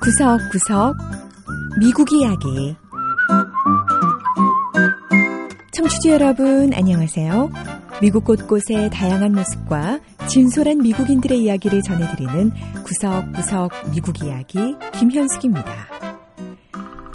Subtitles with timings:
[0.00, 0.96] 구석구석
[1.80, 2.76] 미국 이야기
[5.72, 7.50] 청취자 여러분 안녕하세요.
[8.00, 12.52] 미국 곳곳의 다양한 모습과 진솔한 미국인들의 이야기를 전해드리는
[12.84, 15.88] 구석구석 미국 이야기 김현숙입니다.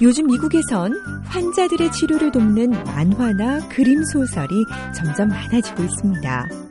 [0.02, 0.94] 요즘 미국에선
[1.26, 6.67] 환자들의 치료를 돕는 만화나 그림 소설이 점점 많아지고 있습니다.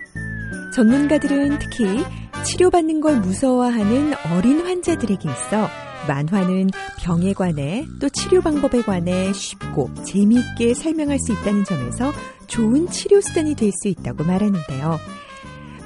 [0.76, 2.04] 전문가들은 특히
[2.44, 5.68] 치료받는 걸 무서워하는 어린 환자들에게 있어
[6.06, 6.68] 만화는
[7.02, 12.12] 병에 관해 또 치료 방법에 관해 쉽고 재미있게 설명할 수 있다는 점에서
[12.46, 14.98] 좋은 치료 수단이 될 수 있다고 말하는데요.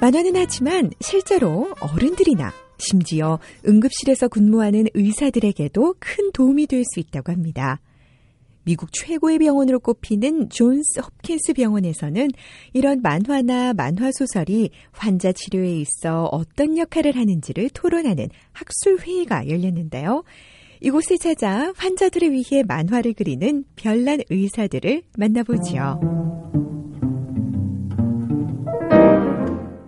[0.00, 7.78] 만화는 하지만 실제로 어른들이나 심지어 응급실에서 근무하는 의사들에게도 큰 도움이 될 수 있다고 합니다.
[8.62, 12.28] 미국 최고의 병원으로 꼽히는 존스 홉킨스 병원에서는
[12.72, 20.24] 이런 만화나 만화 소설이 환자 치료에 있어 어떤 역할을 하는지를 토론하는 학술 회의가 열렸는데요.
[20.80, 26.00] 이곳에 찾아 환자들을 위해 만화를 그리는 별난 의사들을 만나보지요.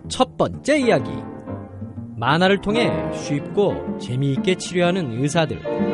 [0.07, 1.09] 첫 번째 이야기.
[2.15, 5.92] 만화를 통해 쉽고 재미있게 치료하는 의사들.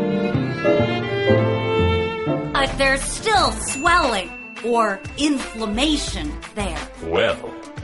[2.59, 4.27] But there's still swelling
[4.65, 6.77] or inflammation there.
[7.07, 7.39] Well,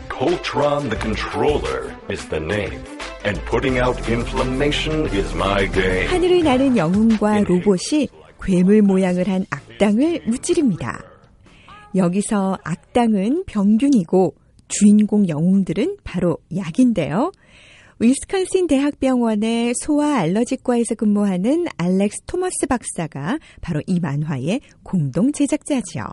[0.10, 2.84] Coltron the controller is the name.
[3.24, 6.10] And putting out inflammation is my game.
[6.10, 8.10] 하늘을 나는 영웅과 로봇이
[8.44, 11.02] 괴물 모양을 한 악당을 무찌릅니다.
[11.96, 14.36] 여기서 악당은 병균이고
[14.68, 17.32] 주인공 영웅들은 바로 약인데요.
[17.98, 26.04] 위스콘신 대학병원의 소아 알러지과에서 근무하는 알렉스 토머스 박사가 바로 이 만화의 공동 제작자지요.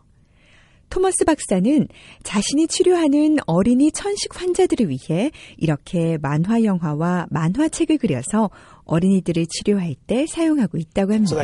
[0.90, 1.88] 토머스 박사는
[2.22, 8.50] 자신이 치료하는 어린이 천식 환자들을 위해 이렇게 만화 영화와 만화책을 그려서
[8.92, 11.36] 어린이들을 치료할 때 사용하고 있다고 합니다.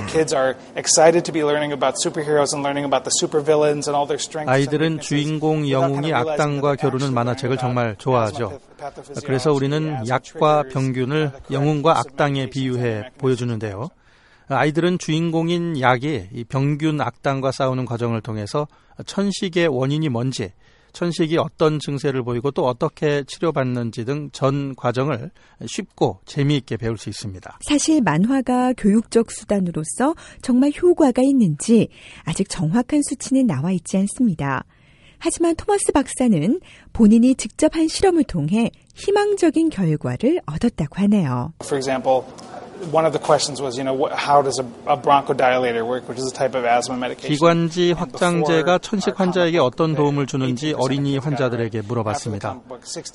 [4.47, 8.61] 아이들은 주인공 영웅이 악당과 겨루는 만화책을 정말 좋아하죠.
[9.25, 13.89] 그래서 우리는 약과 병균을 영웅과 악당에 비유해 보여주는데요.
[14.49, 18.67] 아이들은 주인공인 약이 병균 악당과 싸우는 과정을 통해서
[19.07, 20.53] 천식의 원인이 뭔지,
[20.93, 25.31] 천식이 어떤 증세를 보이고 또 어떻게 치료받는지 등 전 과정을
[25.67, 27.59] 쉽고 재미있게 배울 수 있습니다.
[27.63, 31.89] 사실 만화가 교육적 수단으로서 정말 효과가 있는지
[32.25, 34.65] 아직 정확한 수치는 나와 있지 않습니다.
[35.19, 36.61] 하지만 토마스 박사는
[36.93, 41.53] 본인이 직접 한 실험을 통해 희망적인 결과를 얻었다고 하네요.
[41.63, 42.23] For example,
[42.91, 46.31] one of the questions was, you know, how does a, a bronchodilator work, which is
[46.31, 47.35] a type of asthma medication.
[47.35, 52.61] 기관지 확장제가 천식 환자에게 어떤 도움을 주는지 어린이 환자들에게 물어봤습니다.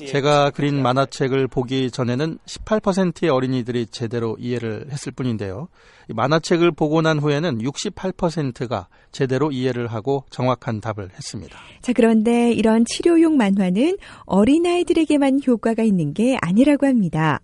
[0.08, 5.68] 제가 그린 만화책을 보기 전에는 18%의 어린이들이 제대로 이해를 했을 뿐인데요.
[6.10, 11.58] 만화책을 보고 난 후에는 68%가 제대로 이해를 하고 정확한 답을 했습니다.
[11.82, 17.40] 자, 그런데 이런 치료용 만화는 어린아이들에게만 효과가 있는 게 아니라고 합니다.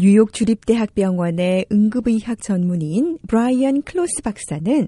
[0.00, 4.86] 뉴욕 주립대학병원의 응급의학 전문의인 브라이언 클로스 박사는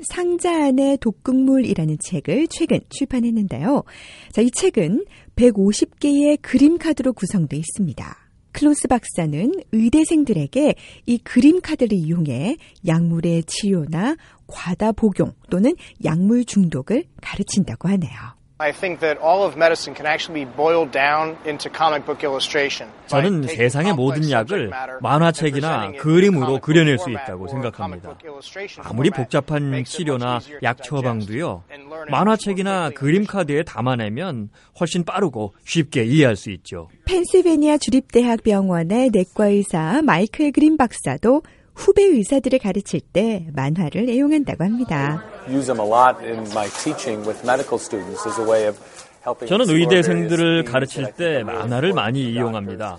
[0.00, 3.84] 상자 안의 독극물이라는 책을 최근 출판했는데요.
[4.32, 5.04] 자, 이 책은
[5.36, 8.16] 150개의 그림 카드로 구성되어 있습니다.
[8.52, 10.74] 클로스 박사는 의대생들에게
[11.04, 12.56] 이 그림 카드를 이용해
[12.86, 14.16] 약물의 치료나
[14.46, 18.35] 과다 복용 또는 약물 중독을 가르친다고 하네요.
[23.06, 24.70] 저는 세상의 모든 약을
[25.02, 28.16] 만화책이나 그림으로 그려낼 수 있다고 생각합니다.
[28.82, 31.64] 아무리 복잡한 치료나 약 처방도요,
[32.08, 34.48] 만화책이나 그림 카드에 담아내면
[34.80, 36.88] 훨씬 빠르고 쉽게 이해할 수 있죠.
[37.04, 41.42] 펜실베니아 주립대학 병원의 내과 의사 마이클 그린 박사도
[41.76, 45.22] 후배 의사들을 가르칠 때 만화를 애용한다고 합니다.
[49.46, 52.98] 저는 의대생들을 가르칠 때 만화를 많이 이용합니다.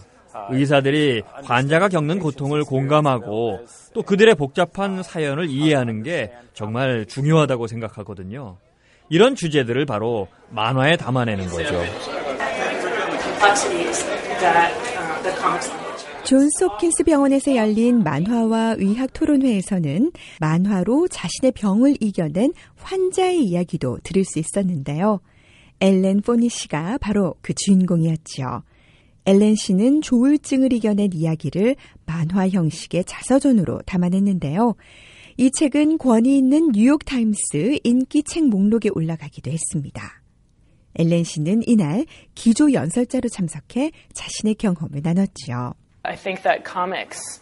[0.52, 3.62] 의사들이 환자가 겪는 고통을 공감하고
[3.94, 8.58] 또 그들의 복잡한 사연을 이해하는 게 정말 중요하다고 생각하거든요.
[9.10, 11.82] 이런 주제들을 바로 만화에 담아내는 거죠.
[16.28, 24.38] 존스 홉킨스 병원에서 열린 만화와 의학 토론회에서는 만화로 자신의 병을 이겨낸 환자의 이야기도 들을 수
[24.38, 25.22] 있었는데요.
[25.80, 28.64] 엘렌 포니 씨가 바로 그 주인공이었죠.
[29.26, 34.76] 엘렌 씨는 조울증을 이겨낸 이야기를 만화 형식의 자서전으로 담아냈는데요.
[35.38, 40.22] 이 책은 권위 있는 뉴욕타임스 인기 책 목록에 올라가기도 했습니다.
[40.96, 45.74] 엘렌 씨는 이날 기조 연설자로 참석해 자신의 경험을 나눴죠.
[46.08, 47.42] I think that comics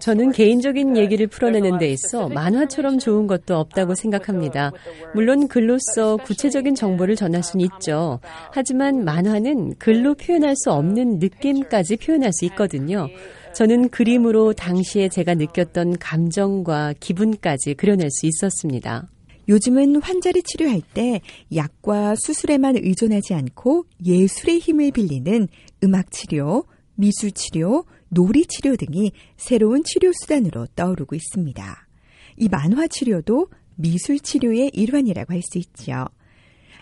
[0.00, 4.72] 저는 개인적인 얘기를 풀어내는 데 있어 만화처럼 좋은 것도 없다고 생각합니다.
[5.14, 8.20] 물론 글로써 구체적인 정보를 전할 수는 있죠.
[8.50, 13.08] 하지만 만화는 글로 표현할 수 없는 느낌까지 표현할 수 있거든요.
[13.52, 19.08] 저는 그림으로 당시에 제가 느꼈던 감정과 기분까지 그려낼 수 있었습니다.
[19.48, 21.20] 요즘은 환자를 치료할 때
[21.54, 25.48] 약과 수술에만 의존하지 않고 예술의 힘을 빌리는
[25.84, 26.64] 음악 치료,
[26.94, 31.88] 미술 치료, 놀이 치료 등이 새로운 치료 수단으로 떠오르고 있습니다.
[32.36, 36.06] 이 만화 치료도 미술 치료의 일환이라고 할 수 있죠.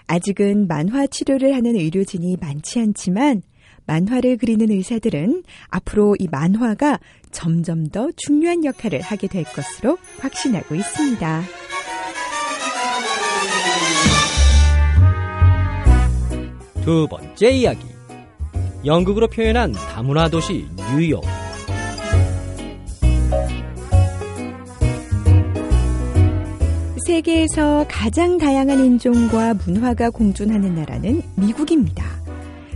[0.08, 3.42] 아직은 만화 치료를 하는 의료진이 많지 않지만
[3.86, 6.98] 만화를 그리는 의사들은 앞으로 이 만화가
[7.30, 11.65] 점점 더 중요한 역할을 하게 될 것으로 확신하고 있습니다.
[16.86, 17.84] 두 번째 이야기.
[18.84, 21.20] 연극으로 표현한 다문화 도시 뉴욕.
[27.04, 32.04] 세계에서 가장 다양한 인종과 문화가 공존하는 나라는 미국입니다.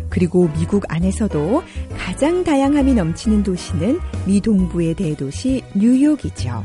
[0.09, 1.63] 그리고 미국 안에서도
[1.97, 6.65] 가장 다양함이 넘치는 도시는 미 동부의 대도시 뉴욕이죠.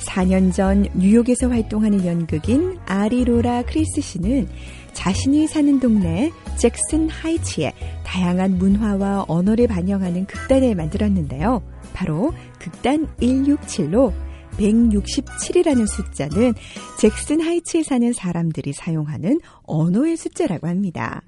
[0.00, 4.48] 4년 전 뉴욕에서 활동하는 연극인 아리로라 크리스 씨는
[4.92, 7.72] 자신이 사는 동네 잭슨 하이츠의
[8.04, 11.62] 다양한 문화와 언어를 반영하는 극단을 만들었는데요.
[11.92, 14.12] 바로 극단 167로
[14.58, 16.54] 167이라는 숫자는
[16.98, 21.22] 잭슨 하이츠에 사는 사람들이 사용하는 언어의 숫자라고 합니다.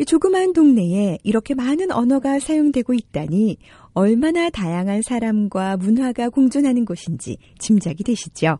[0.00, 3.58] 이 조그마한 동네에 이렇게 많은 언어가 사용되고 있다니
[3.94, 8.58] 얼마나 다양한 사람과 문화가 공존하는 곳인지 짐작이 되시죠?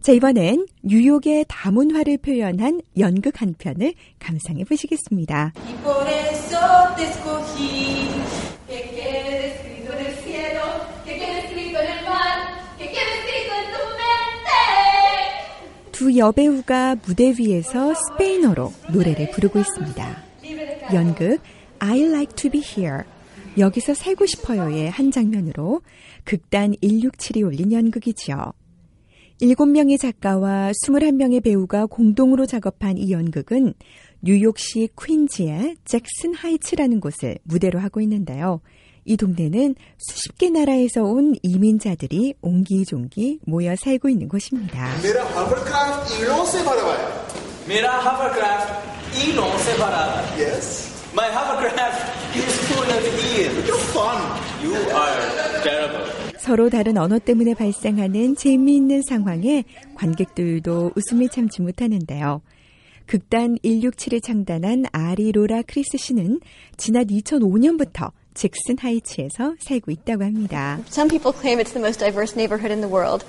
[0.00, 5.52] 자, 이번엔 뉴욕의 다문화를 표현한 연극 한 편을 감상해 보시겠습니다.
[15.92, 20.24] 두 여배우가 무대 위에서 스페인어로 노래를 부르고 있습니다.
[20.94, 21.40] 연극
[21.78, 23.02] I Like to Be Here
[23.58, 25.82] 여기서 살고 싶어요의 한 장면으로
[26.24, 28.54] 극단 167이 올린 연극이지요.
[29.40, 33.72] 7명의 작가와 21명의 배우가 공동으로 작업한 이 연극은
[34.20, 38.60] 뉴욕시 퀸즈의 잭슨 하이츠라는 곳을 무대로 하고 있는데요.
[39.06, 44.90] 이 동네는 수십 개 나라에서 온 이민자들이 옹기종기 모여 살고 있는 곳입니다.
[51.12, 53.02] My hovercraft is full of
[53.34, 53.66] ears.
[53.66, 54.22] You're fun.
[54.62, 56.19] You are terrible.
[56.40, 59.64] 서로 다른 언어 때문에 발생하는 재미있는 상황에
[59.94, 62.40] 관객들도 웃음을 참지 못하는데요.
[63.04, 66.40] 극단 167을 창단한 아리 로라 크리스 씨는
[66.78, 70.80] 지난 2005년부터 잭슨 하이츠에서 살고 있다고 합니다.
[70.88, 73.26] Some people claim it's the most diverse neighborhood in the world.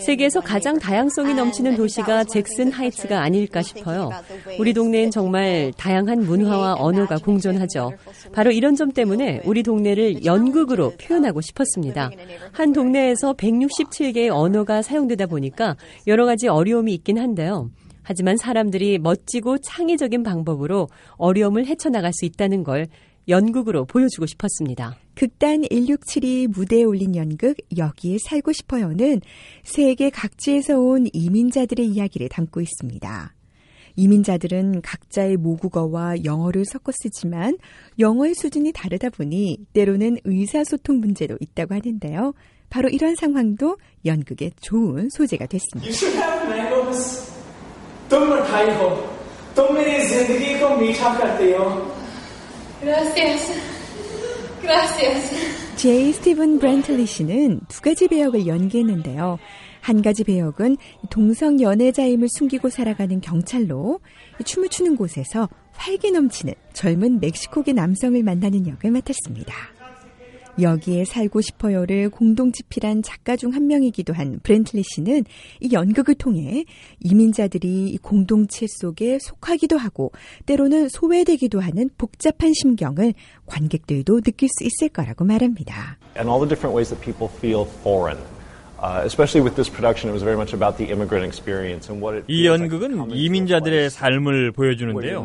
[0.00, 4.10] 세계에서 가장 다양성이 넘치는 도시가 잭슨 하이츠가 아닐까 싶어요.
[4.58, 7.92] 우리 동네엔 정말 다양한 문화와 언어가 공존하죠.
[8.32, 12.10] 바로 이런 점 때문에 우리 동네를 연극으로 표현하고 싶었습니다.
[12.52, 15.76] 한 동네에서 167개의 언어가 사용되다 보니까
[16.06, 17.70] 여러 가지 어려움이 있긴 한데요.
[18.02, 22.86] 하지만 사람들이 멋지고 창의적인 방법으로 어려움을 헤쳐나갈 수 있다는 걸
[23.28, 24.96] 연극으로 보여주고 싶었습니다.
[25.16, 29.22] 극단 167이 무대에 올린 연극 여기에 살고 싶어요는
[29.64, 33.32] 세계 각지에서 온 이민자들의 이야기를 담고 있습니다.
[33.96, 37.56] 이민자들은 각자의 모국어와 영어를 섞어 쓰지만
[37.98, 42.34] 영어의 수준이 다르다 보니 때로는 의사소통 문제도 있다고 하는데요.
[42.68, 45.90] 바로 이런 상황도 연극의 좋은 소재가 됐습니다.
[55.76, 59.38] 제이 스티븐 브랜틀리 씨는 두 가지 배역을 연기했는데요.
[59.80, 60.78] 한 가지 배역은
[61.10, 64.00] 동성 연애자임을 숨기고 살아가는 경찰로
[64.44, 69.75] 춤을 추는 곳에서 활기 넘치는 젊은 멕시코계 남성을 만나는 역을 맡았습니다.
[70.60, 75.24] 여기에 살고 싶어요를 공동 집필한 작가 중 한 명이기도 한 브렌틀리 씨는
[75.60, 76.66] 이 연극을 통해
[77.00, 80.12] 이민자들이 공동체 속에 속하기도 하고
[80.44, 83.14] 때로는 소외되기도 하는 복잡한 심경을
[83.46, 85.98] 관객들도 느낄 수 있을 거라고 말합니다.
[86.16, 88.18] And all the different ways that people feel foreign.
[92.28, 95.22] 이 연극은 이민자들의 삶을 보여주는데요.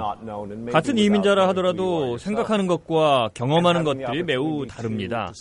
[0.72, 5.32] 같은 이민자라 하더라도 생각하는 것과 경험하는 것들이 매우 다릅니다.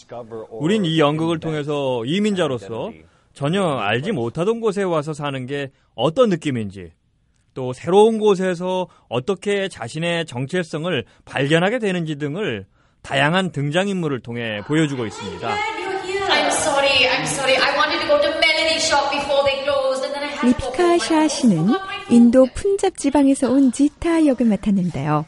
[0.50, 2.92] 우린 이 연극을 통해서 이민자로서
[3.32, 6.90] 전혀 알지 못하던 곳에 와서 사는 게 어떤 느낌인지
[7.54, 12.66] 또 새로운 곳에서 어떻게 자신의 정체성을 발견하게 되는지 등을
[13.02, 15.48] 다양한 등장인물을 통해 보여주고 있습니다.
[15.48, 17.69] I'm sorry, I'm sorry.
[20.42, 21.68] 리피카 샤 씨는
[22.08, 25.26] 인도 푼잡 지방에서 온 지타 역을 맡았는데요.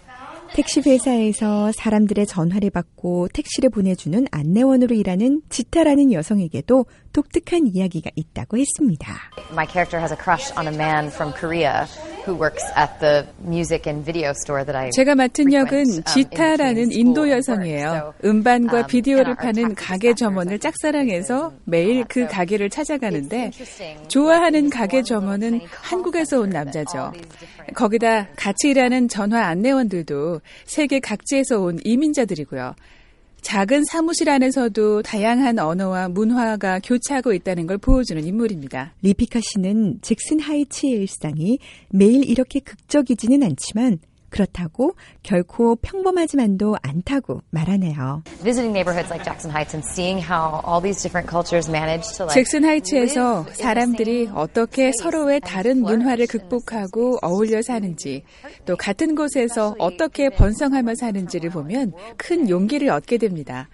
[0.54, 9.14] 택시 회사에서 사람들의 전화를 받고 택시를 보내주는 안내원으로 일하는 지타라는 여성에게도 독특한 이야기가 있다고 했습니다.
[9.52, 11.86] My character has a crush on a man from Korea
[12.26, 17.30] who works at the music and video store that I 제가 맡은 역은 지타라는 인도
[17.30, 18.14] 여성이에요.
[18.24, 23.50] 음반과 비디오를 파는 가게 점원을 짝사랑해서 매일 그 가게를 찾아가는데
[24.08, 27.12] 좋아하는 가게 점원은 한국에서 온 남자죠.
[27.74, 32.74] 거기다 같이 일하는 전화 안내원들도 세계 각지에서 온 이민자들이고요.
[33.42, 38.94] 작은 사무실 안에서도 다양한 언어와 문화가 교차하고 있다는 걸 보여주는 인물입니다.
[39.02, 41.58] 리피카 씨는 잭슨 하이츠의 일상이
[41.90, 43.98] 매일 이렇게 극적이지는 않지만
[44.32, 48.24] 그렇다고 결코 평범하지만도 않다고 말하네요.
[52.28, 58.24] 잭슨 하이츠에서 사람들이 어떻게 서로의 다른 문화를 극복하고 어울려 사는지,
[58.64, 63.68] 또 같은 곳에서 어떻게 번성하며 사는지를 보면 큰 용기를 얻게 됩니다.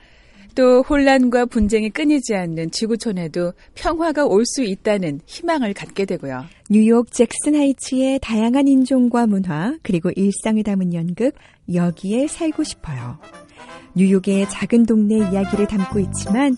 [0.58, 6.46] 또 혼란과 분쟁이 끊이지 않는 지구촌에도 평화가 올 수 있다는 희망을 갖게 되고요.
[6.68, 11.34] 뉴욕 잭슨 하이츠의 다양한 인종과 문화 그리고 일상을 담은 연극
[11.72, 13.18] 여기에 살고 싶어요.
[13.94, 16.56] 뉴욕의 작은 동네 이야기를 담고 있지만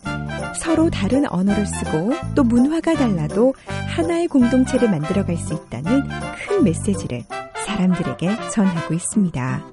[0.59, 6.05] 서로 다른 언어를 쓰고 또 문화가 달라도 하나의 공동체를 만들어갈 수 있다는
[6.49, 7.23] 큰 메시지를
[7.67, 9.73] 사람들에게 전하고 있습니다.